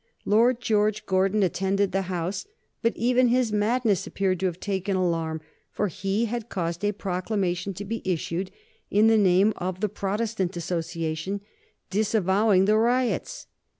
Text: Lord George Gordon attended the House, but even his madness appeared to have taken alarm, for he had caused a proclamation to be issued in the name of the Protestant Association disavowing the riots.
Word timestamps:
Lord 0.25 0.59
George 0.59 1.05
Gordon 1.05 1.43
attended 1.43 1.91
the 1.91 2.01
House, 2.09 2.47
but 2.81 2.97
even 2.97 3.27
his 3.27 3.51
madness 3.51 4.07
appeared 4.07 4.39
to 4.39 4.47
have 4.47 4.59
taken 4.59 4.95
alarm, 4.95 5.41
for 5.71 5.89
he 5.89 6.25
had 6.25 6.49
caused 6.49 6.83
a 6.83 6.91
proclamation 6.91 7.75
to 7.75 7.85
be 7.85 8.01
issued 8.03 8.49
in 8.89 9.05
the 9.05 9.15
name 9.15 9.53
of 9.57 9.79
the 9.79 9.89
Protestant 9.89 10.57
Association 10.57 11.39
disavowing 11.91 12.65
the 12.65 12.77
riots. 12.79 13.45